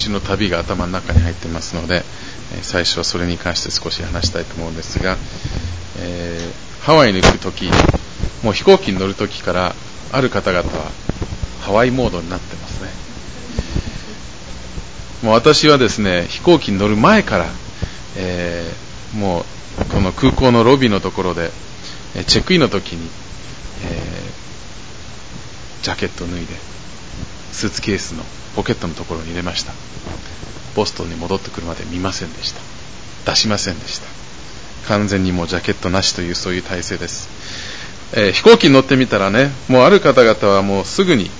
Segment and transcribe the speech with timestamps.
[0.00, 2.02] ちの旅が頭の中に入ってますので、
[2.54, 5.16] え最初はそれに関して少し話したいと思うんですが、
[6.00, 7.70] えー、ハワイに行くとき、
[8.42, 9.74] もう飛行機に乗るときから、
[10.12, 10.90] ある方々は
[11.60, 12.88] ハワイモードになってますね。
[15.22, 17.46] もう私はですね、飛行機に乗る前から、
[18.16, 19.44] えー、もう
[19.92, 21.50] この空港のロビーのところで、
[22.26, 23.08] チェックインの時に、
[23.84, 26.54] えー、ジャケットを脱いで、
[27.52, 28.24] スーツケースの
[28.56, 29.72] ポケットのところに入れました。
[30.74, 32.60] ボストンに戻ってくるまで見ませんでした。
[33.30, 34.06] 出しませんでした。
[34.88, 37.28] 完全にもうジャケットなしというそういう体制です。
[38.12, 41.30] えー、飛行機に乗ってみたらね、もうある方々はもうすぐに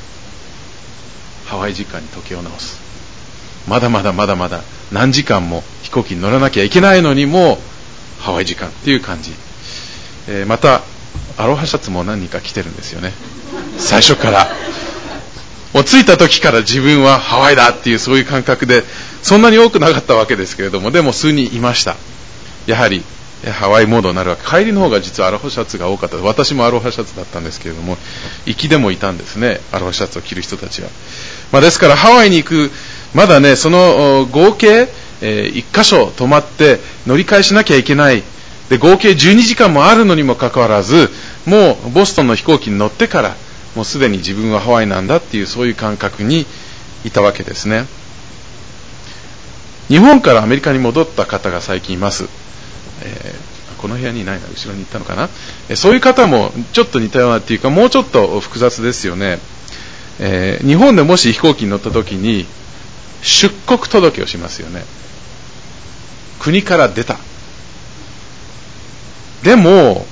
[1.46, 2.78] ハワイ時間に時計を直す。
[3.68, 7.58] まだまだまだまだ何時間も飛行機に乗らなきゃいけないのにもう
[8.20, 9.32] ハワイ時間っていう感じ。
[10.28, 10.82] えー、また、
[11.38, 13.12] アロハシャツも何人か着てるんですよね。
[13.78, 14.46] 最初から。
[15.72, 18.82] もう着いた時から自分はハワイだっていうそういう感覚で、
[19.22, 21.96] そんなに多くなかったわけですけれども、でも数人いました。
[22.66, 23.04] やはり、
[23.52, 24.44] ハワイモードになるわけ。
[24.44, 26.16] 帰りの方が実はアロハシャツが多かった。
[26.18, 27.96] 私もアロハシャツだったんですけれども、
[28.46, 29.60] 行きでもいたんですね。
[29.72, 30.88] アロハシャツを着る人たちは。
[31.52, 32.70] まあ、ですからハワイに行く、
[33.14, 34.88] まだね、その合計、
[35.22, 38.22] えー、1箇所泊まって乗り換えしなきゃいけない。
[38.68, 41.10] で、合計12時間もあるのにもかかわらず、
[41.46, 43.36] もうボストンの飛行機に乗ってから、
[43.74, 46.46] もうすでに自分はハワイなんだっていうそういう感覚に
[47.04, 47.86] いたわけですね。
[49.88, 52.28] 日本からアメリカに戻った方が最近います。
[53.02, 55.28] えー、この部屋にいないな、後ろに行ったのかな、
[55.68, 59.40] え、そういう方もちょっと似たようなっていうか、もうちょっと複雑ですよね。
[60.20, 62.46] えー、日本でもし飛行機に乗った時に、
[63.22, 64.84] 出国届をしますよね。
[66.38, 67.18] 国から出た。
[69.42, 70.06] でも、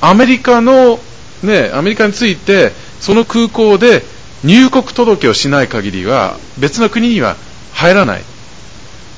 [0.00, 0.98] アメリカの、
[1.42, 2.72] ね、アメリカについて、
[3.02, 4.04] その空港で
[4.44, 7.36] 入国届をしない限りは、別の国には
[7.72, 8.22] 入らない。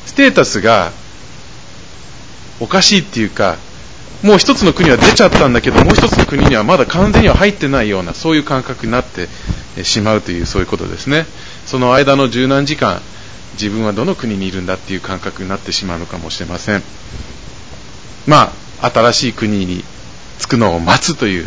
[0.06, 0.90] ステータスが
[2.60, 3.58] おかしいっていうか、
[4.22, 9.28] もう一つの国は出ちゃったんだけど、もう一つの国にはまだ完全には入ってないような、そういう感覚になって
[9.84, 11.26] しまうという、そういうことですね。
[11.66, 13.02] その間の十何時間、
[13.60, 16.82] 自分はどの国にいるんだっていう感覚になってしまうのかもしれません。
[18.26, 19.84] まあ、新しい国に
[20.38, 21.46] 着くのを待つという、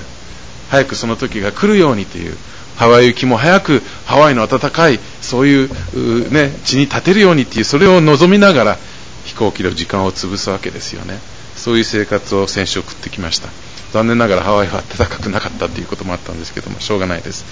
[0.69, 2.37] 早くその時が来るようにという、
[2.75, 8.77] ハワイ行きも早くハワイの暖かい、そういう、ね、地に立てるようにっていう、それを望みながら
[9.25, 11.19] 飛行機の時間を潰すわけですよね。
[11.55, 13.49] そういう生活を先週送ってきました。
[13.93, 17.45] 残念ながらハワイは暖かくなかったということもあったんですけども、しょうがないです。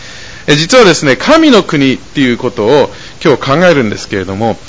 [0.47, 2.91] え実はですね、神の国っていうことを
[3.23, 4.59] 今日考えるんですけれども、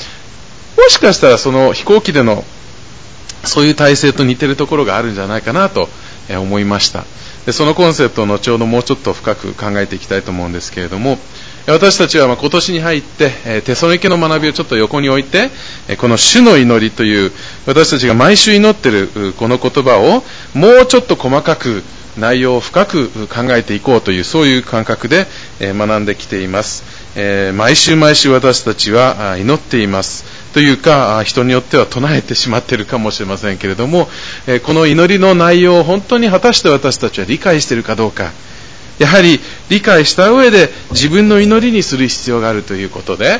[0.77, 2.45] もしかしたらその飛行機での
[3.45, 5.89] そういう体制と似てるところがあるんじゃないかなと
[6.29, 7.05] 思いました。
[7.47, 11.17] でそのコンセプトを後ほどもうちょっと深く考えていきたいと思うんですけれども、
[11.69, 15.51] 私たちはま今年に入って、テソニケの学びをちょっと横に置いて、
[15.89, 17.31] えこの主の祈りという、
[17.67, 20.25] 私たちが毎週祈っているこの言葉を、
[20.59, 21.85] もうちょっと細かく、
[22.19, 25.27] 内容を深く考えていこうという、そういう感覚で
[25.61, 26.83] 学んできています。
[27.15, 30.25] え毎週毎週私たちは祈っています。
[30.57, 34.09] というか、人によっては唱えてしまっているかもしれませんけれども、
[34.65, 38.33] この祈りの内容を本当に果たして私たちは理解しているかどうか、
[38.99, 43.39] やはり理解した上で自分の祈りにする必要があるということで、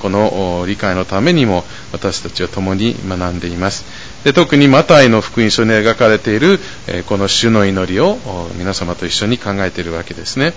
[0.00, 3.86] この理解のためにも私たちは共に学んでいます。
[4.24, 6.60] で特にマタイの福音書に描かれている
[7.06, 8.18] この主の祈りを
[8.58, 10.52] 皆様と一緒に考えているわけですね。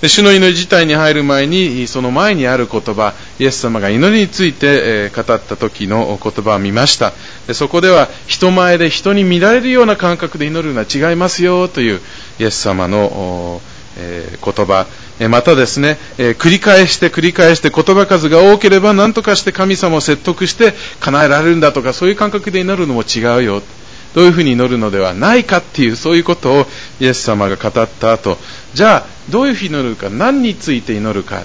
[0.00, 7.12] で主の祈り自体に入る前に、その前にある言葉、イエス様が祈りについて語った時の言葉を見ました。
[7.46, 12.00] でそこでは、人前で人に見られるような感覚で祈るのは違いますよという
[12.38, 13.60] イエス様の
[13.98, 14.86] え言葉、
[15.28, 23.62] またですね、え繰り返して繰り返して言葉数が多ければ何とかして神様を説得して叶えられるんだとかそういう感覚で祈るのも違うよ。
[24.14, 26.66] どういうふうに祈るのではないかっていうそういうことを
[27.00, 28.38] イエス様が語った後、
[28.74, 31.44] じゃあどういうふうに祈るか、何について祈るか、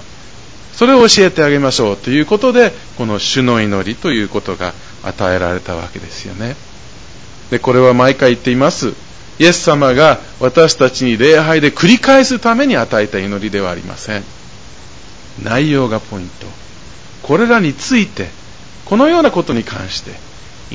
[0.74, 4.74] それを教えてあげましょうということで、この主の祈りということが
[5.04, 6.56] 与えられたわけですよね。
[7.50, 8.94] で、これは毎回言っています。
[9.38, 14.24] イエス様が私たちに礼拝で繰り返すために与えた祈りではありません。
[15.42, 16.46] 内容がポイント。
[17.22, 18.28] これらについて、
[18.84, 20.12] このようなことに関して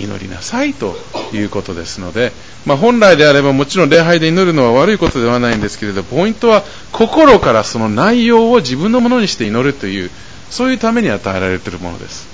[0.04, 0.96] 祈りなさいと
[1.34, 2.32] いうことですので、
[2.66, 10.12] まあ、本来であればもちろん礼拝で祈るのは悪いことではないんですけれど、ポイントは心からその内容を自分のものにして祈るという、
[10.50, 12.28] そういうために与えられているものです。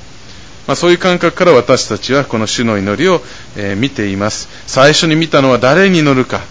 [0.68, 3.22] まあ、そういう感覚から私たちはこの主の祈りを、
[3.56, 4.48] えー、見ています。
[4.66, 6.42] 最初に見たのは誰に祈るか。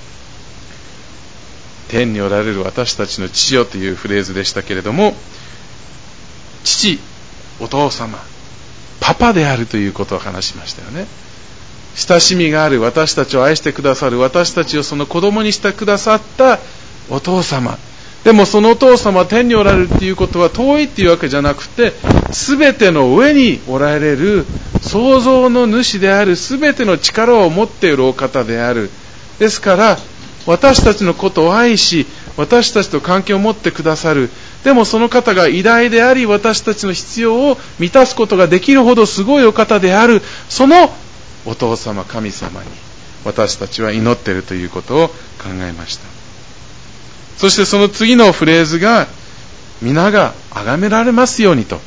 [1.88, 5.14] 天におられる私たちの父よというフレーズでしたけれども、
[6.64, 6.98] 父、
[7.60, 8.18] お父様、
[9.00, 11.06] パパであるということを話しましたよね。
[11.96, 16.58] 親しみがある私たちを愛してくださる私たちをその子供にしてくださった
[17.08, 17.78] お父様
[18.24, 21.92] でもそのお父様は天におられるっていうことは遠いっていうわけじゃなくて
[22.30, 24.44] 全ての上におられる
[24.80, 28.90] 創造の主である全ての力を持っているお方である
[29.38, 29.98] ですから
[30.46, 32.06] 私たちのことを愛し
[32.36, 34.30] 私たちと関係を持ってくださる
[34.64, 40.22] でもその方が偉大であり私たちの必要を満たすことができるほどすごいお方である。
[40.48, 40.90] その
[41.44, 42.66] お父様神様に
[43.24, 45.14] 私たちは祈っているということを考
[45.60, 46.04] えました。
[47.36, 49.06] そしてその次のフレーズが
[49.82, 51.78] 皆が崇められますようにと。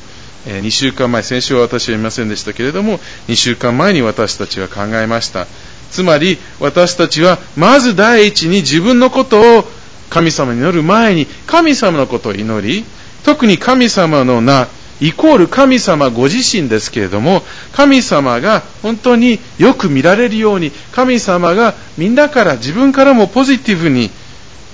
[0.46, 5.48] え2週間前先週は私は言いませんでしたけれども2週間前に私たちは考えました。
[5.90, 9.64] つまり私たちはまず第一に自分のことを
[10.10, 12.84] 神様に祈る前に神様のことを祈り
[13.24, 14.68] 特に神様の名
[15.00, 24.10] イコール神様ご自身ですけれども、神様が本当によく見られるように、神様がみんなから自分からもポジティブに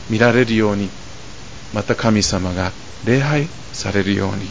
[0.09, 0.89] 見られるように、
[1.75, 2.73] また神様が
[3.05, 4.49] 礼拝されるように。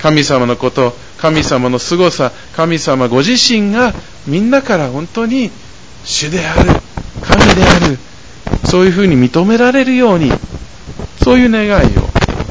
[0.00, 3.94] 神様のこと、神様の凄さ、神様ご自身が
[4.26, 5.52] みんなから本当に
[6.04, 6.80] 主である、
[7.22, 7.98] 神である、
[8.64, 10.32] そういうふうに認められるように、
[11.22, 12.08] そういう願いを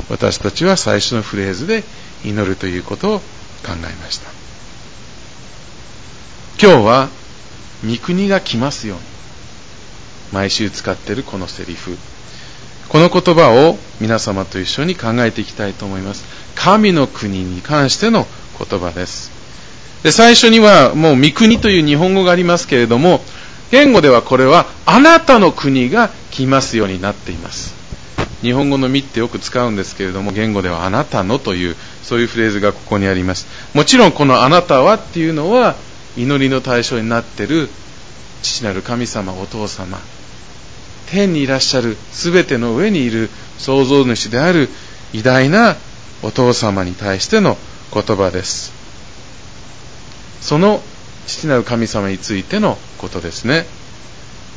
[0.09, 1.83] 私たちは最初のフレーズで
[2.23, 3.23] 祈るということを考
[3.69, 4.29] えました。
[6.61, 7.09] 今日は
[7.87, 9.03] 御国が来ますように
[10.31, 11.97] 毎週使っているこのセリフ
[12.87, 16.25] この言葉を皆様と一緒に考えていきたいと思います。
[16.55, 18.27] 神の国に関しての
[18.59, 19.31] 言葉です。
[20.03, 23.23] で最初にはもう御国という日本語がありますけれども
[23.71, 27.73] 言語ではこれはあなたの国が来ますようになっています。
[28.41, 33.47] 日本語の「み」ってよく使うんですけれども言語では「あなたの」というそういうフレーズがここにあります。
[33.73, 35.75] もちろんこの「あなたは」っていうのは
[36.17, 37.69] 祈りの対象になっている
[38.41, 39.99] 父なる神様お父様
[41.11, 44.69] 天にいらっしゃる全ての上にいる創造主である
[45.13, 45.75] 偉大な
[46.23, 47.57] お父様に対しての
[47.93, 48.71] 言葉です。
[50.41, 50.81] その
[51.27, 53.65] 父なる神様についてのことですね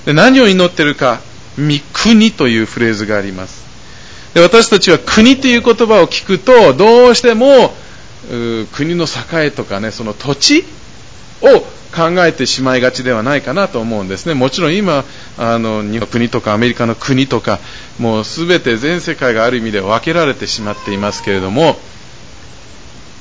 [0.04, 1.20] で何を祈ってるか
[1.58, 3.64] 「御国」というフレーズがあります
[4.34, 7.72] で私たちは国という言葉を聞くと、どうしても、
[8.72, 10.64] 国の栄とかね、その土地
[11.40, 11.60] を
[11.94, 14.34] 考えてしまいがちではないかなと思うんですね。
[14.34, 15.04] もちろん今、
[15.38, 17.60] あの、日本国とかアメリカの国とか、
[18.00, 21.78] もうすべて全世界がある意味で分けられてしまっていますけれども、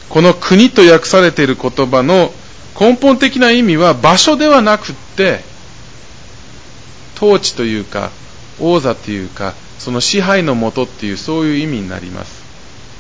[0.10, 2.34] この国と訳されている言葉の
[2.80, 5.42] 根本的な意味は場所ではなくって、
[7.16, 8.12] 統治というか、
[8.60, 12.42] 王座というか、その支配のもとっていうそういう意味になります。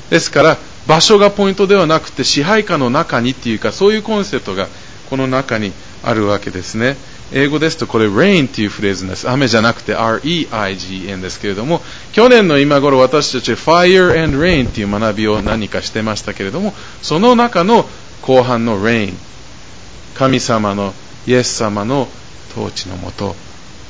[0.09, 4.67] ですから場所がポイントではなくて支配下の中にっていうかそういうコンセプトが
[5.09, 5.71] この中に
[6.03, 6.97] あるわけですね。
[7.31, 9.29] 英語ですとこれ rain っていうフレーズです。
[9.29, 11.81] 雨じゃなくて R-E-I-G-N ですけれども
[12.11, 17.87] 去年の今頃私たち fire and rain っていう学びを何かしてましたけれどもその中の
[18.21, 19.13] 後半の rain
[20.15, 20.93] 神様の
[21.25, 22.07] イエス様の
[22.51, 23.35] 統治のもと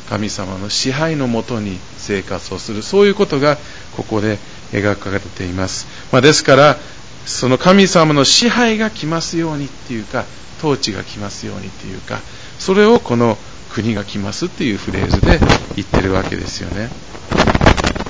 [0.09, 3.57] 神様の支配のもとに生活をするそういうことが
[3.95, 4.37] ここで
[4.71, 6.77] 描かれています、まあ、ですから
[7.25, 10.25] その神様の支配が来ますようにっていうか
[10.59, 12.19] 統治が来ますようにっていうか
[12.59, 13.37] それをこの
[13.73, 15.39] 国が来ますっていうフレーズで
[15.75, 16.89] 言ってるわけですよね。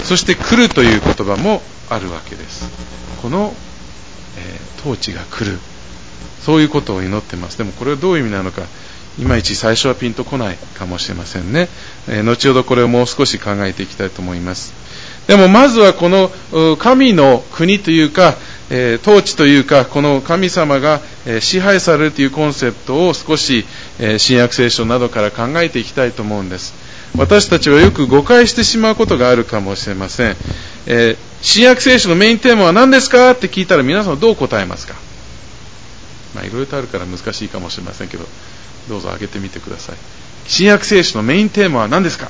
[0.04, 2.70] そして来るという言葉もあるわけです。
[3.22, 3.54] この、
[4.38, 5.58] えー、統治が来る。
[6.46, 7.58] そういうことを祈ってます。
[7.58, 8.63] でもこれはどういう意味なのか
[9.20, 11.70] いまいち最初はピンとこないかもしれませんね、
[12.10, 14.74] えー、後ほどこれをもう少し考えていきたいと思います。
[15.27, 16.32] でもまずはこの
[16.77, 18.36] 神の国というか、
[18.70, 23.65] えー、統治というかこの神様が、え、支配されるというコンセプトを少し、
[24.00, 26.74] え新約聖書などから考えていきたいと思うんです。
[27.15, 30.36] 私たちはよく誤解してしまうことがあるかもしれません、
[30.88, 33.32] え新約聖書のメインテーマは何ですか？
[33.32, 34.96] って聞いたら皆さんどう答えますか？
[36.34, 38.25] まあいろいろとあるから難しいかもしれませんけど
[38.90, 39.96] どうぞ開けてみてください。
[40.48, 42.30] 新約聖書のメインテーマは何ですか？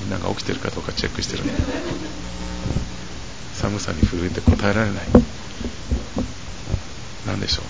[0.00, 1.44] みんなが起きてるかどうかチェックしてる
[3.54, 5.04] 寒さに震えて答えられない。
[7.26, 7.64] 何でしょう？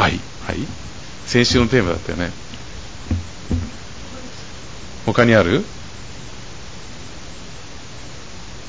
[0.00, 0.18] 愛。
[0.40, 0.66] はい
[1.26, 2.32] 先週のテーマだったよね。
[5.06, 5.64] 他にある？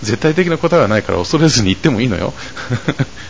[0.04, 2.34] 絶対的な答えはないから恐れずに言ってもいいのよ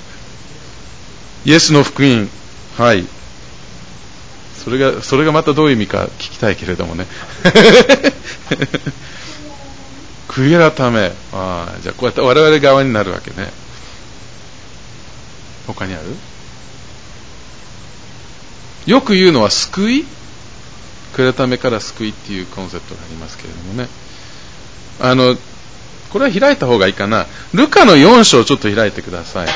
[1.46, 2.30] イエスの福音、
[2.78, 3.06] はい。
[4.63, 7.08] それが、それがまたどういう意味か聞きたいけれどもね。
[10.30, 11.12] 悔い改め。
[11.34, 13.51] あじゃあこうやって我々側になるわけね。
[15.68, 16.04] 他にある？
[18.86, 20.06] よく言うのは救い？
[21.16, 23.90] 悔い改めから救いっていうコンセプトがありますけれどもね。
[25.00, 25.36] あの、
[26.12, 27.25] これは開いた方がいいかな。
[27.53, 29.48] ルカの4章をちょっと開いてください。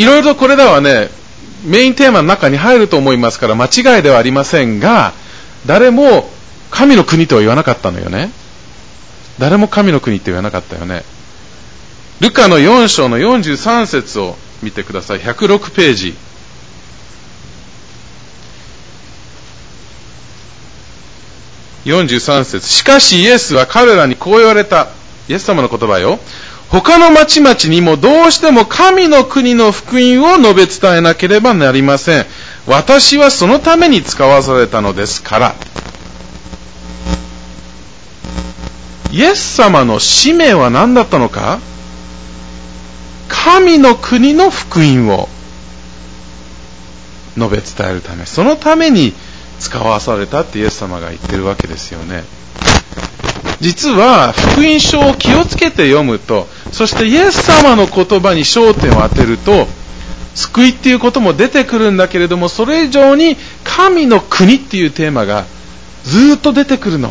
[0.00, 1.08] いろいろこれらはね、
[1.64, 5.14] メインテーマの中に入ると思いますから間違いではありませんが、
[5.66, 6.30] 誰も
[6.70, 8.30] 神の国とは言わなかったのよね。
[9.38, 11.02] 誰も神の国って言わなかったよね。
[12.20, 15.20] ルカの4章の43節を見てください。
[15.20, 16.14] 106ページ。
[21.86, 24.88] 43節しかしイエスは彼らにこう言われた。
[25.28, 26.18] イエス様の言葉よ。
[26.68, 32.26] 他の町々にもどうしても神の国の福音を述べ伝えなければなりません。
[32.66, 35.54] 私はそのために使わされたのですから。
[39.12, 41.60] イエス様の使命は何だったのか？
[43.28, 45.28] 神の国の福音を
[47.36, 49.12] 述べ伝えるため、そのために
[49.58, 52.24] 使わされたってイエス様が言ってるわけですよね。
[53.60, 59.66] 実は福音書を気をつけて読むと、そしてイエス様の言葉に焦点を当てると、
[60.34, 65.46] 救いっていうことも出てくるんだけれども、それ以上に神の国っていうテーマが
[66.04, 67.10] ずっと出てくるの。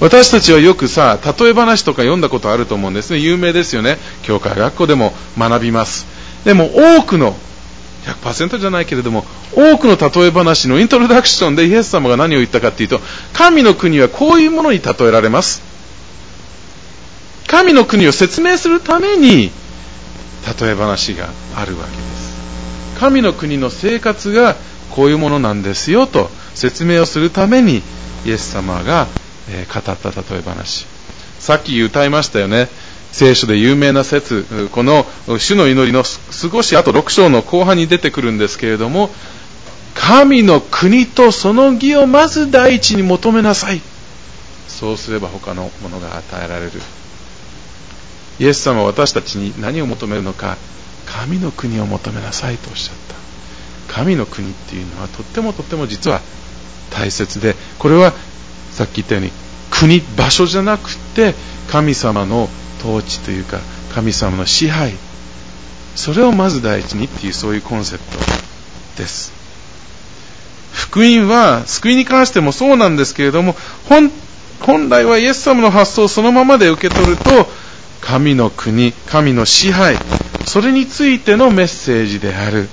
[0.00, 3.18] 私たちはよくさ、例え話とか読んだことあると思うんですね。
[3.18, 3.98] 有名ですよね。
[4.22, 6.06] 教会学校でも学びます。
[6.44, 7.36] でも多くの
[8.04, 13.00] 100%じゃないけれども、多くの例え話のイントロダクションでイエス様が何を言ったかというと、
[13.32, 15.62] 神の国はこういうものに例えられます。
[17.46, 19.50] 神の国を説明するために、
[20.60, 22.98] 例え話があるわけです。
[23.00, 24.56] 神の国の生活が
[24.90, 27.82] こういうものなんですよと説明をするために、
[28.26, 29.08] イエス様が
[29.72, 30.86] 語った例え話。
[31.38, 32.68] さっき歌いましたよね。
[33.14, 35.06] 聖書で有名な説、この
[35.38, 39.08] 主の祈りの少しあと6章の後半に出てくるんですけれども、
[39.94, 43.80] 神の国とその義をまず第一に求めなさい。
[44.66, 46.72] そうすれば他のものが与えられる。
[48.40, 50.56] イエス様は私たちに何を求めるのか、
[51.06, 52.96] 神の国を求めなさいとおっしゃっ
[53.86, 53.94] た。
[53.94, 56.20] 神の国っていうのはとってもとっても実は
[56.90, 58.12] 大切で、これは
[58.72, 59.30] さっき言ったように
[59.70, 61.36] 国、場所じゃなくて
[61.70, 62.48] 神様の
[62.84, 63.60] 統治というか
[63.94, 64.92] 神様の支配。
[65.96, 68.18] それをまず第一にっていうそういうコンセプト
[68.98, 69.32] です。
[70.72, 73.54] 福音は救いに関してもそうなんですけれども
[74.60, 77.46] 本来はイエス様の発想をそのままで受け取ると
[78.00, 79.96] 神の国神の支配
[80.46, 82.68] それについてのメッセージである。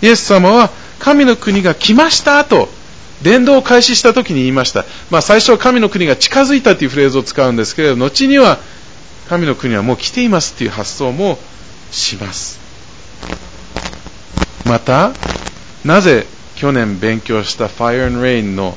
[0.00, 2.68] イエス様は神の国が来ましたと
[3.22, 4.84] 伝道を開始した時に言いました。
[5.10, 8.58] まあ最初は神の国が近づいたというフレーズを使うんですけれど、後には
[9.28, 11.38] 神の国はもう来ていますという発想も
[11.90, 12.58] します。
[14.64, 15.12] また、
[15.84, 18.76] なぜ去年勉強した Fire and Rain の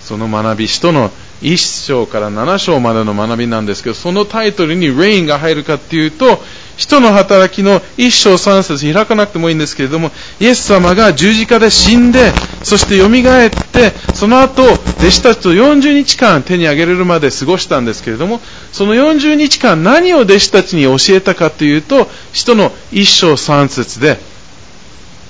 [0.00, 1.10] その学び、使徒の
[1.42, 6.42] 1章から7章までの学びなんですけど、そのタイトルに Rain が入るかっていうと、
[6.80, 10.10] 人の働きの1章3節開かなくてもいいんですけれども、
[10.40, 12.32] イエス様が十字架で死んで、
[12.62, 18.40] そして蘇って、その後、弟子たちと40日間手に上げれるまで過ごしたんですけれども、
[18.72, 24.18] その40日間何を弟子たちに教えたかというと、人の1章3節で、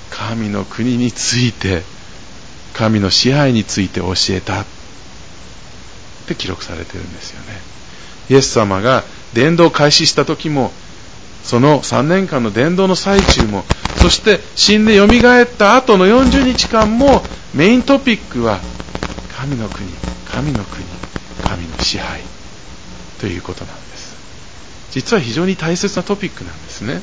[0.09, 1.83] 神の国について、
[2.73, 4.61] 神の支配について教えた。
[4.61, 4.65] っ
[6.27, 7.47] て記録されてるんですよね。
[8.29, 9.03] イエス様が
[9.33, 10.71] 伝道開始した時も、
[11.43, 13.63] その3年間の伝道の最中も、
[13.97, 18.59] そして死んで蘇った後の40日間も、メイントピックは、
[19.37, 19.89] 神の国、
[20.25, 20.85] 神の国、
[21.43, 22.21] 神の支配
[23.19, 24.15] ということなんです。
[24.91, 27.01] 実は非常に大切なトピックなんですね。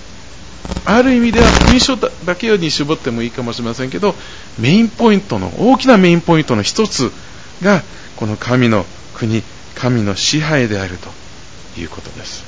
[0.85, 4.14] ある意味では福音書だけに絞ってもいいかもしれませんけど、
[4.59, 7.12] メインポイントの、大きなメインポイントの一つ
[7.62, 7.83] が、
[8.16, 9.42] この神の国、
[9.75, 12.48] 神の支配であるということです。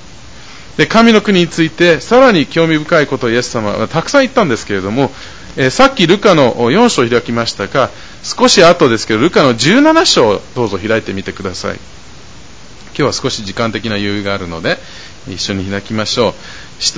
[0.81, 5.11] で、神の国について、さらに興味深いことをイエス様はたくさん言ったんですけれども、
[5.59, 7.91] えー、さっきルカの4章を開きましたが、
[8.23, 11.75] 少し後ですけど、ルカの17章をどうぞ開いてみてください。
[11.75, 14.79] 今日は少し時間的な余裕があるので、
[15.29, 16.35] 一緒に開きましょ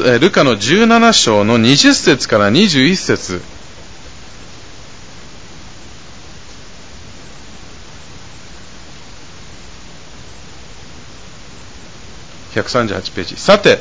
[0.07, 0.19] う。
[0.21, 3.43] ルカの17章の20節から21節
[12.55, 13.37] 138ページ。
[13.37, 13.79] さて、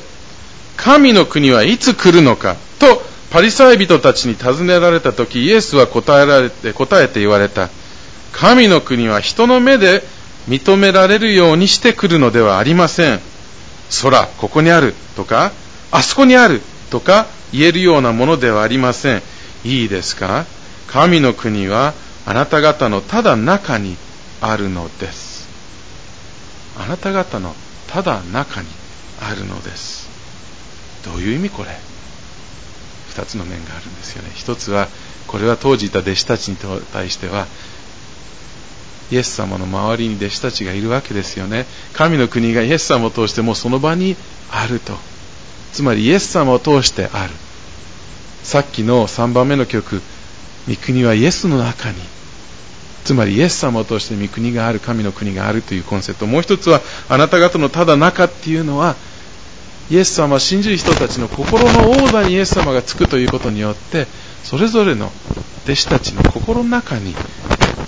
[0.78, 2.56] 神の国はいつ来るのか？
[2.80, 7.70] とパリサイ人たちに尋ねられた時、イエスは答えられて、答えて言われた。
[8.34, 10.04] 神の国は人の目で
[10.48, 13.20] 認められるようにしてくるのではありません。
[14.02, 15.52] 空、ここにあるとか、
[15.92, 19.22] あそこにあるとか言えるようなものではありません。
[19.64, 20.46] いいですか？
[20.88, 21.94] 神の国は
[22.26, 23.98] あなた方のただ中に
[24.42, 25.48] あるのです。
[26.78, 27.54] あなた方の
[27.92, 28.68] ただ中に
[29.20, 30.10] あるのです。
[31.06, 31.70] どういう意味これ？
[33.10, 34.32] 二つの面があるんですよね。
[34.34, 34.88] 一つは、
[35.28, 36.58] これは当時いた弟子たちに
[36.94, 37.48] 対しては、
[39.12, 41.66] イエス様の周りに弟子たちがいるわけですよね。
[41.94, 44.16] 神の国がイエス様を通してもその場に
[44.50, 44.94] あると。
[45.74, 47.34] つまりイエス様を通してある。
[48.44, 50.02] さっきの3番目の曲、
[50.70, 51.98] 御国はイエスの中に。
[53.04, 56.28] つまりイエス様を通して御国がある、神の国があるというコンセプト。
[56.28, 58.96] もう一つは、あなた方のただ中っていうのは、
[59.90, 64.08] イエス様信じる人たちの心の王座にイエス様がつくということによって、
[64.44, 65.12] それぞれの
[65.66, 67.14] 弟子たちの心の中に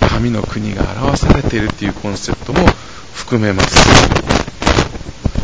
[0.10, 2.67] 神の国が表されているというコンセプトも
[3.13, 4.42] 含めます。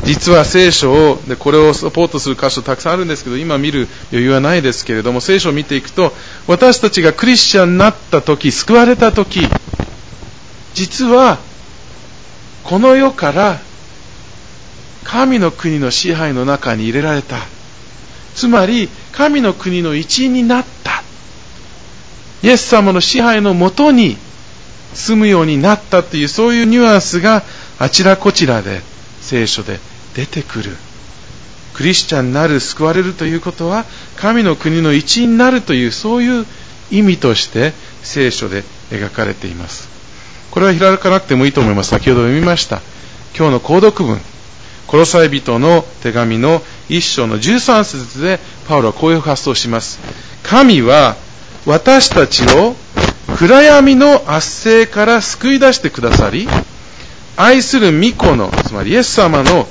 [0.03, 6.13] 実は聖書を、でこれをサポートする箇所たくさんあるんですけど、今見る余裕はないですけれども、聖書を見ていくと、
[6.47, 9.47] 私たちがクリスチャンになった時、救われた時、
[10.73, 11.37] 実は、
[12.63, 13.59] この世から
[15.03, 17.37] 神の国の支配の中に入れられた。
[18.35, 21.03] つまり、神の国の一員になった。
[22.41, 24.17] イエス様の支配のもとに
[24.93, 27.43] 住むようになったというそういうニュアンスが
[27.79, 28.81] あちらこちらで
[29.21, 29.79] 聖書で
[30.19, 30.75] 出てくる。
[31.73, 33.85] クリスチャンになる救われるということは
[34.17, 36.45] 神の国の一員になるというそういう
[36.91, 37.71] 意味として
[38.03, 39.88] 聖書で描かれています。
[40.51, 41.91] これは開かなくてもいいと思います。
[41.91, 42.81] 先ほど読みました。
[43.38, 44.19] 今日の購読文。
[44.88, 49.99] コロサイ人の手紙の一章の13節でパウロはこういう発想をします。
[50.43, 51.15] 神は
[51.65, 52.75] 私たちを
[53.38, 56.49] 暗闇の圧政から救い出してくださり、
[57.38, 59.67] 愛する御子の、つまりイエス様の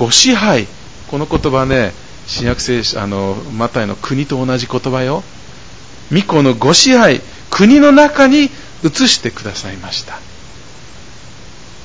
[0.00, 0.66] ご支配、
[1.10, 1.92] この言葉ね、
[2.26, 5.22] 新約聖書、あの、マタイの国と同じ言葉よ。
[6.10, 7.20] 御子のご支配、
[7.50, 8.44] 国の中に
[8.82, 10.18] 移してくださいました。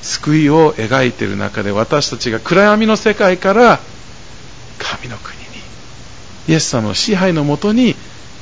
[0.00, 3.80] 救いを描いている中で私たちが暗闇の世界から
[4.78, 5.44] 神の国に、
[6.48, 7.96] イエス様の支配のもとに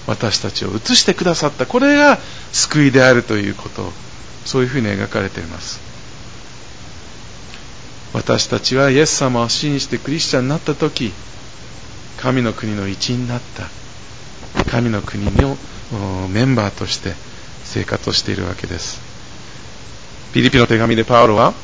[0.07, 2.18] 私たちを移してくださったこれが
[2.53, 3.90] 救いであるということ
[4.44, 5.93] そういうふうに描かれています
[8.14, 11.12] 私たちはイエス様を信じてクリスチャンになった時
[12.16, 13.68] 神の国の一員になった。
[14.70, 15.57] 神の国の
[16.29, 17.12] メンバーとして
[17.64, 19.03] 生活をしているわけです。
[20.33, 21.55] ピリピの手紙でパウロは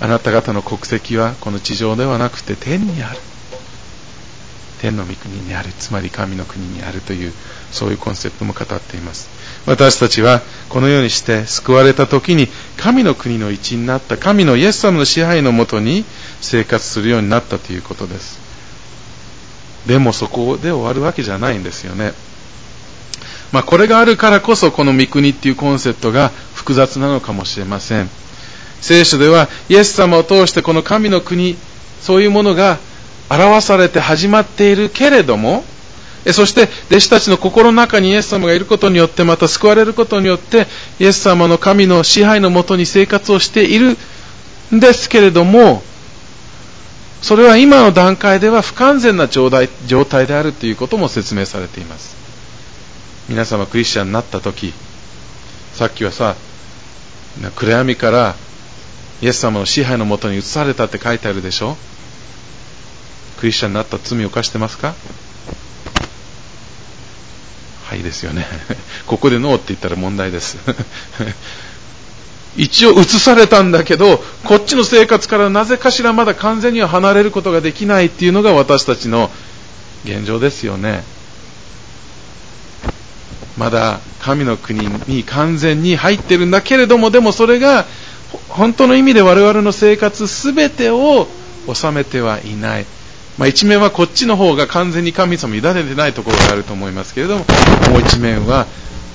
[0.00, 3.18] あなた方の国籍はこの地上ではなくて天にある。
[4.80, 7.34] 天の御国にある、つまり神の国にあるという、
[7.70, 9.28] そういうコンセプトも語っています。
[9.66, 16.04] 私たちはこのようにして救われた時に神の国の一員になった神のイエス様の支配のもとに
[16.40, 18.40] 生活するようになったということです。
[19.86, 22.12] でもそこで終わるわけじゃないんですよね。
[23.52, 28.08] まあこれがあるからこそこの御国っていうコンセプトが複雑なのかもしれません。
[28.80, 31.56] 聖書ではイエス様を通してこの神の国、
[32.00, 32.78] そういうものが
[33.28, 35.64] 表されて始まっているけれども、
[36.32, 40.66] そして弟子たちの心の中にイエス様がいることによってまた救われることによって
[40.98, 43.96] イエス様の神の支配のもとに生活をしている
[44.74, 45.82] んですけれども
[47.22, 52.16] それは今の段階では不完全な状態状態であるということも説明されています。
[53.28, 54.72] 皆様クリスチャンになった時
[55.74, 56.34] さっきはさ
[57.56, 58.34] 暗闇から
[59.22, 61.76] イエス様の支配のもとに移されたって書いてあるでしょ。
[63.38, 64.94] クリスチャンになった罪を犯してますか？
[67.90, 68.46] はいですよね。
[69.08, 70.58] ここでノーって言ったら問題です。
[72.56, 79.28] 一応移されたんだけど、こっちの生活からなぜかしらまだ完全には離れることができないっていうのが私たちの
[80.04, 81.02] 現状ですよね。
[83.58, 87.86] まだ神の国に完全に入ってるんだけれども、でもそれが
[88.50, 91.26] 本当の意味で我々の生活すべてを
[91.74, 92.86] 収めてはいない。
[93.40, 97.46] まあ、一面はこっちの方が完全に神様に委ねてないところがあると思いますけれども、
[97.90, 98.66] もう一面は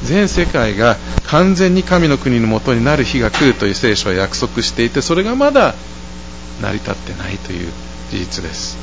[0.04, 5.76] 全世界が完全に神の国のもとになる日が来るという聖書は約束していて、それがまだ
[6.60, 7.72] 成り立ってないという
[8.10, 8.80] 事実です。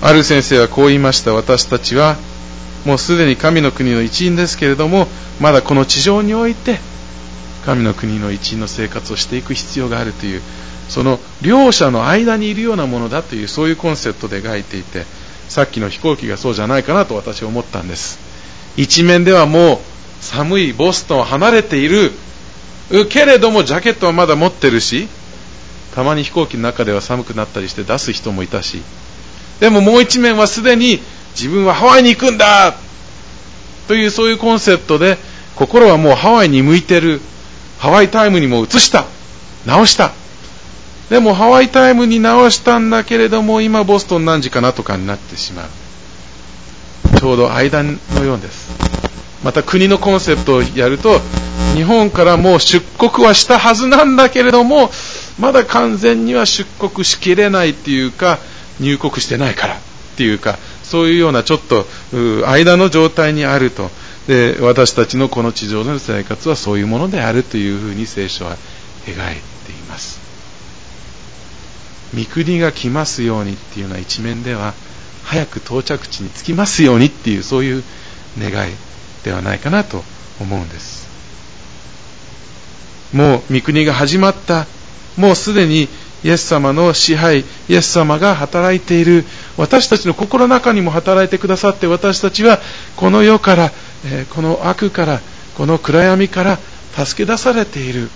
[0.00, 1.34] ある先生はこう言いました。
[1.34, 2.18] 私たちは
[2.86, 5.08] もうすでに神の国の一員ですけれども、
[5.40, 6.78] まだこの地上において
[7.64, 10.42] 神の国の一員の生活をしていく必要があるという
[10.88, 15.04] その両者の間にいるようなものだというそういうコンセプトで描いていて
[15.48, 18.18] さっきの飛行機がそうじゃないかなと私は思ったんです。
[18.76, 19.78] 一面ではもう
[20.20, 22.12] 寒いボストンを離れている
[23.08, 25.08] けれどもジャケットはまだ持ってるし、
[25.94, 28.82] たまに飛行機の中では寒くなったりして出す人もいたし、
[29.58, 31.00] でももう一面はすでに
[31.32, 32.74] 自分はハワイに行くんだ
[33.88, 35.18] というそういうコンセプトで
[35.56, 37.20] 心はもうハワイに向いてる。
[37.80, 39.06] ハワイタイムにも移した。
[39.64, 40.12] 直した。
[41.08, 47.18] でもハワイタイムに直したんだけれども今ボストン何時かなとかになってしまう。
[47.18, 47.90] ちょうど間の
[48.22, 48.70] ようです。
[49.42, 51.20] また国のコンセプトをやると
[51.74, 54.90] 日本からもう出国はしたはずなんだけれども
[55.38, 58.38] まだ完全には出国しきれないっていうか
[58.78, 59.78] 入国してないからっ
[60.18, 61.86] ていうかそういうようなちょっと
[62.46, 63.90] 間の状態にあると。
[64.30, 68.56] で私たちのこの地上での生活はそういうものであるというふうに聖書は
[69.04, 69.16] 描い
[69.66, 70.20] ています。
[72.16, 74.74] 御国が来ますようにっていうのは一面では
[75.24, 77.82] 早く到着地に着きますようにっていうそういう
[78.38, 78.72] 願い
[79.24, 80.04] ではないかなと
[80.40, 81.08] 思うんです。
[83.12, 84.68] もう御国が始まった
[85.16, 85.88] もうすでに
[86.22, 89.24] イエス様の支配、イエス様が働いている、
[89.56, 92.60] 私たちの心の中にも働いてくださって、私たちは
[92.96, 93.72] この世から、
[94.04, 95.20] えこの悪から、
[95.56, 96.58] この暗闇から
[96.96, 98.10] 助け出されている。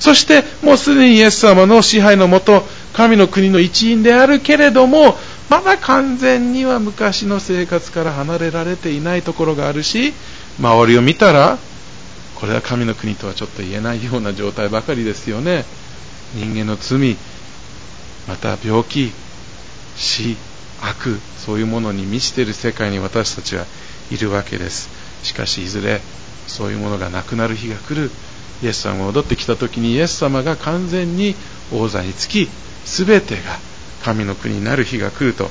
[0.00, 5.16] そして、もうすでにイエス様の支配のもと、神の国の一員であるけれども、
[5.50, 10.14] まだ完全には昔の生活から離れられていないところがあるし、
[10.58, 11.58] 周りを見たら、
[12.36, 15.64] これは神の国とはちょっと言えないような状態ばかりですよね。
[16.34, 17.16] 人間の罪、
[18.28, 19.12] また病気、
[19.96, 20.36] 死、
[20.80, 23.66] 悪、そういうものに満ちている世界に私たちは
[24.10, 24.88] いるわけです。
[25.24, 26.00] しかしいずれ
[26.46, 28.10] そういうものがなくなる日が来る。
[28.62, 31.34] イエス様が戻ってきた時にイエス様が完全に
[31.72, 32.48] 王座につき、
[32.84, 33.58] 全てが
[34.04, 35.50] 神の国になる日が来ると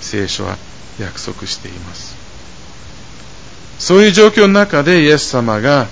[0.00, 0.56] 聖書は
[0.98, 2.16] 約束しています。
[3.78, 5.86] そういう状況の中でイエス様が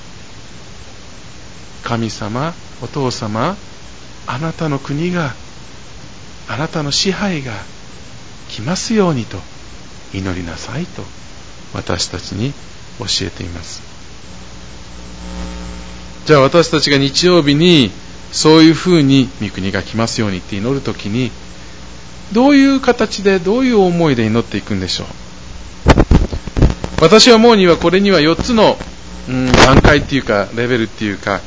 [1.85, 3.57] 神様、お父様、
[4.27, 5.35] あなたの国が
[6.49, 7.53] あなたの支配が
[8.49, 9.39] 来ますようにと
[10.13, 11.03] 祈りなさいと
[11.75, 12.53] 私たちに
[12.99, 13.83] 教えています。
[16.27, 17.91] じゃあ私たちが日曜日に
[18.33, 21.31] そういうふうに御国が来ますようにって祈るときに
[22.33, 25.07] どういう形でどういう思いで祈っていくんでしょう？
[27.01, 28.77] 私は思うにはこれには4つの、
[29.29, 31.41] うん、段階っていうかレベルっていうか、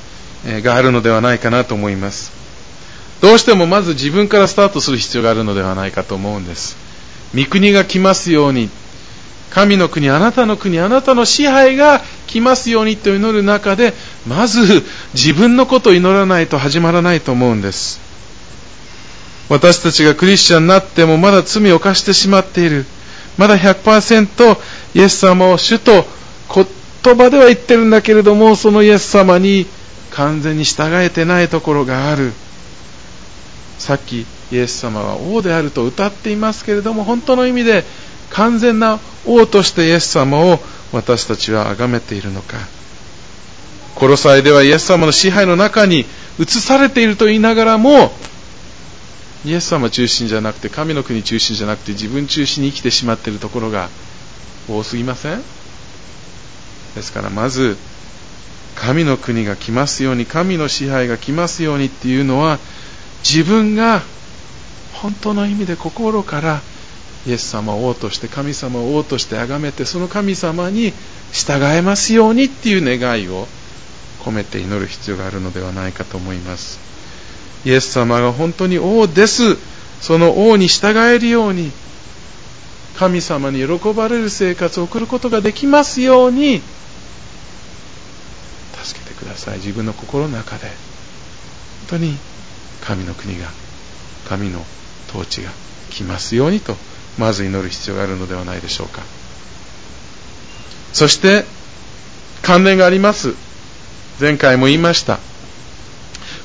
[0.46, 2.32] えー、があるのではないかなと思います。
[3.22, 6.78] どうしてもまず自分からスタートする必要があるのではないかと思うんです。
[7.36, 8.70] 御国が来ますように、
[9.50, 13.94] 神の国、あなたの国、あなたの支配が来ますようにと祈る中で、
[14.28, 14.84] まず
[15.14, 18.00] 自分のことを祈らないと始まらないと思うんです。
[19.50, 22.86] 私たちがクリスチャンになってもまだ罪を犯してしまっている。
[23.38, 24.58] まだ100%
[24.94, 26.06] イエス様を主と
[26.54, 29.66] 言葉では言ってるんだけれども、そのイエス様に
[30.12, 32.34] 完全に従えてないところがある。
[33.80, 37.86] さっきイエス様は王であると歌っていますけれども本当の意味で
[38.32, 40.60] 完全な王としてイエス様を
[40.92, 42.58] 私たちは崇めているのか。
[43.96, 46.06] コロサイではイエス様の支配の中に
[46.40, 48.14] 移されていると言いながらも
[49.46, 53.90] イエス様中心じゃなくて神の国中心じゃなくて自分中心に生きてしまっているところが
[54.70, 55.44] 多すぎません？
[56.96, 57.76] ですからまず
[58.76, 62.58] 神の国が来ますように神の支配が来ますようにっていうのは
[63.24, 64.02] 自分が
[64.94, 66.62] 本当の意味で心から
[67.28, 70.94] イエス様を王として神様を王として崇めてその神様に
[71.34, 73.48] 従えますようにっていう願いを
[74.22, 76.80] 込めて祈る必要があるのではないかと思います。
[77.66, 79.58] イエス様が本当に王です。
[80.02, 81.72] その王に従えるように
[82.98, 86.62] 神様に喜ばれる生活を送ることができますように
[88.82, 89.58] 助けてください。
[89.58, 90.68] 自分の心の中で。
[90.68, 92.18] 本当に
[92.82, 93.48] 神の国が
[94.28, 94.64] 神の
[95.10, 95.50] 統治が
[95.90, 96.76] 来ますようにと
[97.18, 99.02] まず祈る必要があるのではないでしょうか。
[100.94, 101.46] そして
[102.42, 103.36] 関連があります。
[104.20, 105.20] 前回も言いました。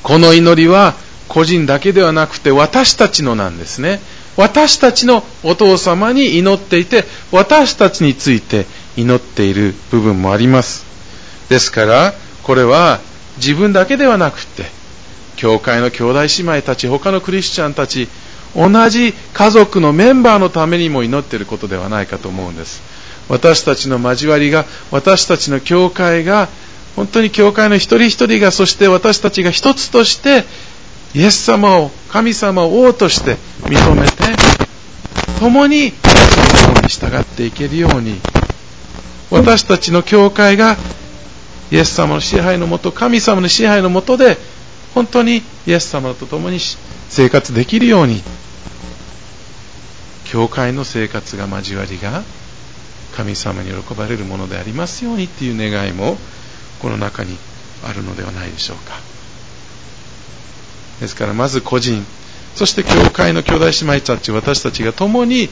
[0.02, 0.94] この祈りは
[1.28, 4.00] 個人だけではなくて私たちのなんですね。
[4.36, 10.84] 私たちのお父様に祈っていて私たちについて祈っている部分もあります。
[11.48, 13.00] ですからこれは
[13.36, 14.64] 自分だけではなくて
[15.36, 18.08] 教会の兄弟姉妹たち、他のクリスチャンたち、
[18.56, 22.82] 同じ家族のメンバーのためにも祈っていることではないかと思うんです。
[23.28, 26.48] 私たちの交わりが、私たちの教会が、
[26.96, 30.44] 本当に教会の一人一人が、そして私たちが一つとして、
[31.14, 34.12] イエス様を、神様を王として認めて、
[35.40, 35.92] 共に
[36.64, 38.20] そのに従っていけるように、
[39.30, 40.76] 私たちの教会が、
[41.72, 44.36] イエス様の支配のもと神様の支配のもとで
[44.94, 46.58] 本当にイエス様と共に
[47.08, 48.22] 生活できるように。
[50.34, 52.24] 教会の生活が交わりが
[53.14, 56.16] 神様に喜ばれるものでありますようにっていう願いも
[56.80, 57.36] この中に
[57.84, 58.98] あるのではないでしょうか。
[61.00, 62.04] ですからまず個人
[62.56, 65.48] そして教会の兄弟姉妹たち私たちが共に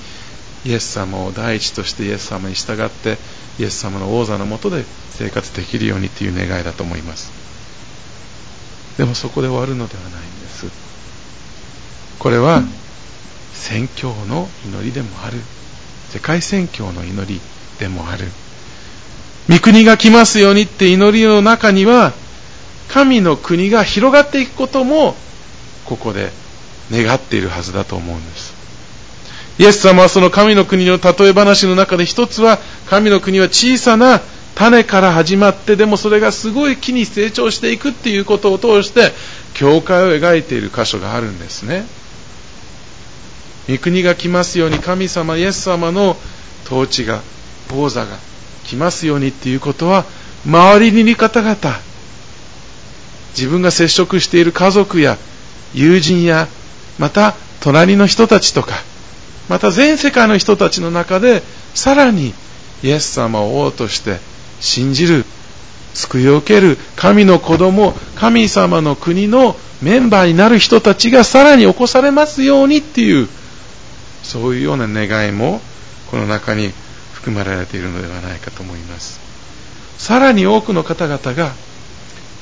[0.64, 3.18] イエス様を第一としてイエス様に従って
[3.58, 7.30] イエス様の王座のもとで生活できるようにという願いだと思います。
[8.96, 10.66] でもそこで終わるのではないんです。
[12.22, 12.62] これは
[13.52, 15.38] 宣教の祈りでもある。
[16.10, 17.40] 世界宣教の祈り
[17.80, 18.26] でもある。
[19.48, 22.12] 御国が来ますようにって祈りの中には
[22.88, 25.16] 神の国が広がっていくことも
[25.84, 26.30] ここで
[26.92, 28.54] 願っているはずだと思うんです。
[29.58, 34.20] イエス様はその神の国の例え話の中で一つは神の国は小さな
[34.54, 39.10] 種から始まってでもそれがすごい木に成長していくっていうことを通して
[39.54, 41.84] 教会を描いている箇所があるんですね。
[43.68, 46.16] 御国が来ますように神様イエス様の
[46.64, 47.22] 統治が
[47.72, 48.16] 王座が
[48.64, 50.04] 来ますようにっていうことは
[50.44, 51.42] 周りにいる方。
[51.42, 51.56] 々
[53.36, 55.16] 自分が接触している家族や
[55.74, 56.48] 友人や
[56.98, 58.74] また隣の人たちとか
[59.48, 61.42] また全世界の人たちの中で
[61.74, 62.34] さらに
[62.82, 64.18] イエス様を王として
[64.60, 65.24] 信じる
[65.94, 73.28] 救いを受ける神の子供神様の国のメンバーになる人たちがさらに起こされますようにっていう
[74.22, 75.60] そういうような願いも
[76.10, 76.72] この中に
[77.12, 79.20] 含まれているのではないかと思います。
[79.98, 81.52] さらに多くの方々が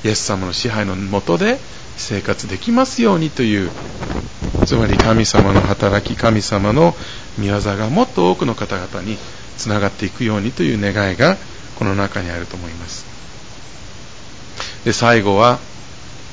[0.05, 1.59] イエス様の支配のもとで
[1.97, 3.71] 生活できますようにという
[4.65, 6.95] つまり神様の働き神様の
[7.39, 9.19] 御業がもっと多くの方々に
[9.59, 11.37] つながっていくようにという願いが
[11.79, 13.05] この中にあると思います。
[14.85, 15.59] で最後は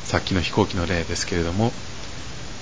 [0.06, 1.74] さっきの飛行機の例ですけれども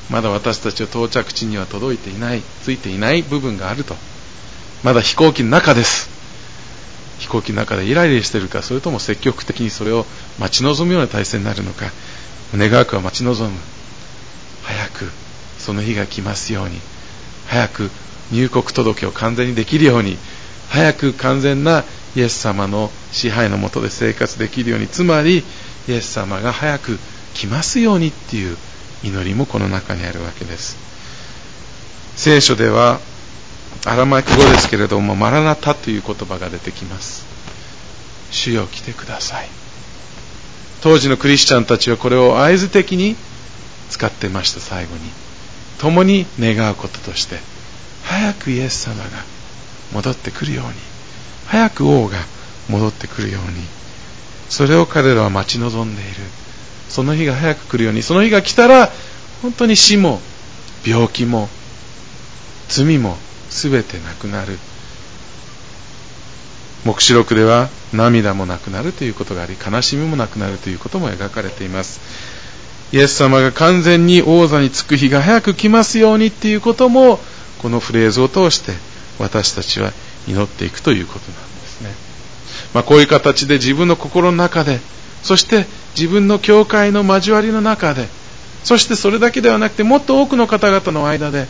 [0.10, 3.96] まだ私たちは到着地には届いていないついていない部分があると。
[4.84, 6.10] まだ飛行機の中です。
[7.20, 10.06] 飛行機の中でイライラしているかそれとも積極的にそれを
[10.38, 11.91] 待ち望むような体制になるのか。
[12.54, 13.58] 願わくは待ち望む。
[14.63, 15.10] 早く
[15.58, 16.80] その日が来ますように。
[17.48, 17.89] 早く
[18.32, 20.18] 入国届を完全にできるように。
[20.70, 21.84] 早く完全な
[22.15, 24.88] イエス様の支配のもとで生活できるように。
[24.88, 25.44] つまり
[25.88, 27.00] イエス様が早く
[27.34, 28.58] 来ますようにっていう
[29.06, 30.78] 祈りもこの中にあるわけです。
[32.15, 33.00] 聖書では
[33.86, 37.26] アラマイク語ですけれどもマラナタという言葉が出てきます。
[38.32, 39.48] 主よ来てください。
[40.82, 43.15] 当時のクリスチャンたちはこれを合図的に
[43.89, 45.26] 使ってました最後に。
[45.80, 47.38] 共に願うこととして
[48.04, 49.10] 早くイエス様が
[49.94, 50.72] 戻ってくるように
[51.48, 52.18] 早く王が
[52.70, 53.62] 戻ってくるように
[54.50, 56.12] それを彼らは待ち望んでいる。
[56.89, 58.89] その日が早く来るようにその日が来たら
[59.41, 60.19] 本当に死も
[60.86, 61.50] 病気も
[62.69, 63.17] 罪も
[63.50, 64.58] 全てなくなる。
[66.84, 72.00] 黙示録では涙もなくなるということがあり悲しみもなくなるということも描かれています。
[72.91, 77.19] イエス様が完全に王座につく日が早く来ますようにっていうことも
[77.62, 78.74] このフレーズを通して
[79.19, 79.91] 私たちは
[80.28, 81.89] 祈っていくということなんですね、
[82.74, 84.80] まあ、こういう形で自分の心の中で
[85.24, 85.65] そして
[85.97, 88.08] 自分の教会の交わりの中で
[88.63, 91.47] そしてそれだけではなくてもっと多くの方々の間で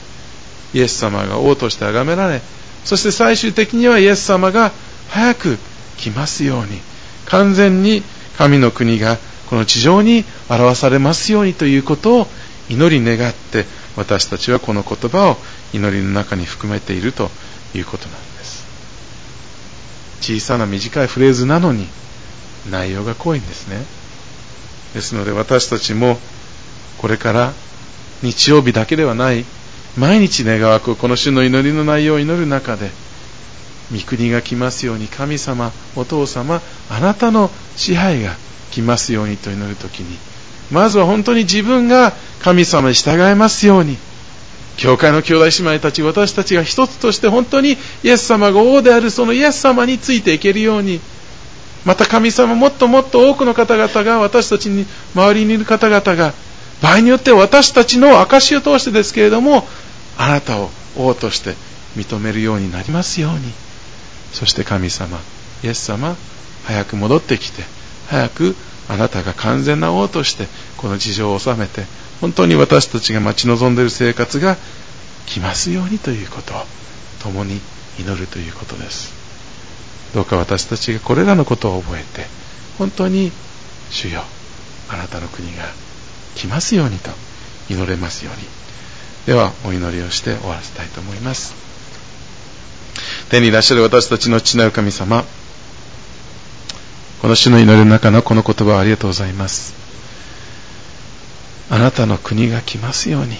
[0.73, 2.41] イエス様が王として崇められ
[2.83, 4.71] そして最終的にはイエス様が
[5.09, 5.57] 早く
[5.97, 6.79] 来ますように
[7.25, 8.03] 完全に
[8.37, 9.17] 神の国が
[9.49, 12.27] この地上に表されますようにということを
[12.69, 15.37] 祈り願って私たちはこの言葉を
[15.73, 17.29] 祈りの中に含めていると
[17.73, 18.65] いうことなんです。
[20.21, 21.87] 小さな短いフレーズなのに
[22.69, 23.85] 内容が濃いんですね。
[24.95, 26.17] ですので私たちも
[26.97, 27.51] これから
[28.23, 29.43] 日曜日だけではない
[29.97, 32.89] 毎日願わくこの主の祈りの内容を祈る中で
[33.93, 38.35] 御国が来ますように神様お父様あなたの支配が
[38.71, 40.17] 来ますようにと祈るときに
[40.71, 43.97] まずは本当に自分が神様に従いますように
[44.77, 51.01] 教会の兄弟姉妹たち私たちが一つとして本当にイエス様が王であるそのイエス様についていけるように
[51.85, 56.33] また神様もっともっと多くの方々が私たちに周りにいる方々が
[56.81, 59.67] 場合によっては私たちの証を通してですけれども
[60.17, 61.53] あなたを王として
[61.95, 63.53] 認めるようになりますように。
[64.33, 65.17] そして神様
[65.63, 66.17] イエス様
[66.65, 67.63] 早く戻ってきて
[68.07, 68.55] 早く
[68.89, 71.83] あなたが完全な王としてこの事情を収めて
[72.19, 74.57] 本当に私たちが待ち望んでいる生活が
[75.25, 76.57] 来ますようにということを
[77.23, 77.61] 共に
[77.97, 79.24] 祈るということです。
[80.15, 82.25] どうか私たちがこれらのことを覚えて
[82.77, 83.33] 本当に
[83.91, 84.21] 主よ
[84.89, 85.63] あなたの国が
[86.35, 87.11] 来ますようにと
[87.69, 88.41] 祈れますように。
[89.25, 91.53] ではお祈りをして終わらせたいと思います。
[93.29, 95.25] 天にいらっしゃる私たちの父なる神様
[97.21, 99.73] この主の祈りの中のこの言葉をありがとうございます。
[101.69, 103.35] あなたの国が来ますように。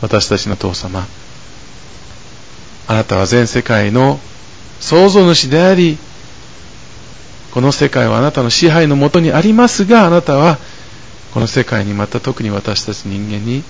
[0.00, 1.08] 私たちの父様
[2.86, 4.20] あなたは全世界の
[4.80, 5.98] 創造主であり
[7.52, 10.58] この世界はあなたの支配のもとにありますがあなたは
[11.34, 13.62] この世界にまた特に私たち人間に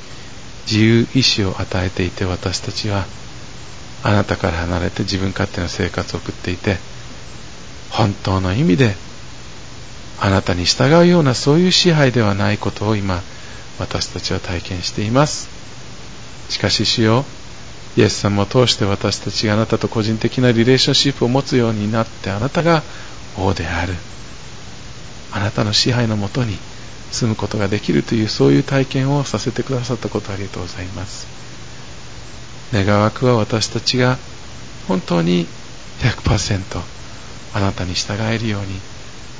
[0.67, 3.07] 自由意志を与えていて私たちは
[4.03, 6.77] あなたから離れて自分勝手な生活を送っていて
[7.91, 8.95] 本当の意味で
[10.21, 13.23] あなたに従うようなそういう支配ではないことを今
[13.79, 15.49] 私たちは体験しています。
[16.51, 17.25] しかし主よ
[17.97, 22.83] イエス様を通して私たちがあなたと個人的なリレーションシップを持つようになってあなたが
[23.37, 23.95] 王である。
[25.33, 26.59] あなたの支配のもとに
[27.13, 31.27] 住むことができるというそういう体験をさせてくださったことありがとうございます。
[32.73, 34.19] 願わくは私たちが
[34.87, 35.47] 本当に
[36.01, 36.81] 100%
[37.55, 38.69] あなたに従えるように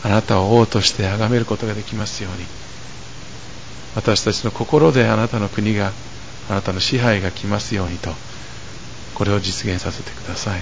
[0.03, 2.45] あなたを王として崇めることができますように
[3.95, 5.93] 私たちの心であなたの国が
[6.51, 8.11] あなたの支配が来ますようにと
[9.15, 10.61] これを実現させてください。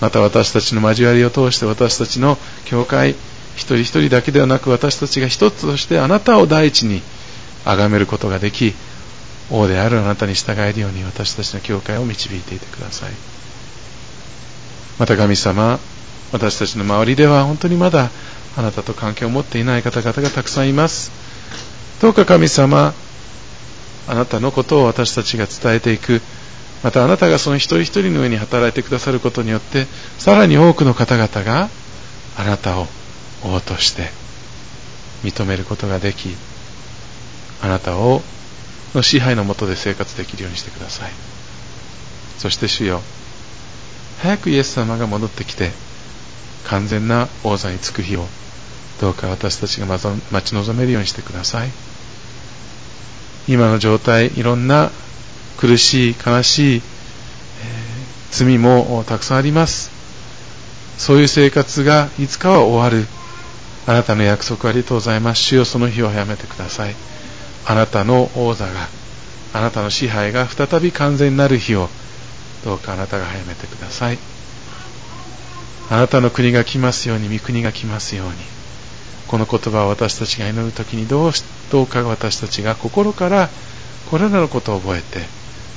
[0.00, 3.12] また私たちの交わりを通して私たちの教会
[3.56, 7.00] 一人一人だけではなく私たちが一つとしてあなたを第一に
[7.64, 8.74] 崇めることができ
[9.50, 13.12] 王であるあなたに従えるように私たちの教会を導いていてください。
[14.98, 15.78] また神様
[16.32, 18.10] 私たちの周りでは本当にまだ
[18.56, 21.10] あなたと関係を持っていない方々がたくさんいます。
[22.02, 22.92] どうか神様
[24.06, 26.20] あなたのことを私たちが伝えていく。
[26.82, 29.86] またあなたがその一人一人の上に働いてくださることによって
[30.18, 31.70] さらに多くの方々が
[32.36, 32.86] あなたを
[33.42, 34.10] 王として
[35.22, 36.36] 認めることができ
[37.62, 38.20] あなたを
[38.94, 41.10] の支配のもとで生活できるようにしてください。
[42.38, 43.00] そして主よ
[44.20, 45.70] 早くイエス様が戻ってきて
[46.66, 48.26] 完全な王座につく日を
[49.00, 51.93] どうか私たちが待ち望めるようにしてください。
[53.48, 54.90] 今の状態いろんな
[55.58, 56.84] 苦しい悲しい、えー、
[58.30, 59.90] 罪もたくさんあります。
[60.98, 63.06] そういう生活がいつかは終わる。
[63.86, 65.42] あなたの約束ありがとうございます。
[65.42, 66.94] 主よその日を早めてください。
[67.66, 68.88] あなたの王座が
[69.52, 71.88] あなたの支配が再び完全になる日を
[72.64, 74.18] どうかあなたが早めてください。
[75.90, 78.32] あなたの国が来ますように御国が来ますように。
[79.28, 81.32] この言葉を私たちが祈る時にどう
[81.70, 83.48] どうか私たちが心から
[84.10, 85.20] これらのことを覚えて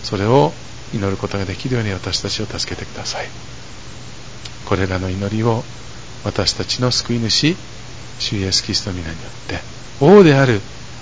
[0.03, 0.51] それを
[0.93, 3.27] 祈ることができるように私たちを助けてください。
[4.65, 5.63] これらの祈りを
[6.25, 7.55] 私たちの救い主
[8.19, 9.59] 主イエスキリストの皆によって
[10.01, 10.59] 王である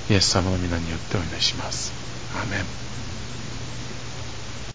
[0.09, 1.91] イエス様の皆によってお祈りします。
[2.35, 2.84] アメン。